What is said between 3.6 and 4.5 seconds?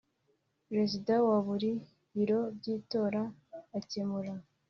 akemura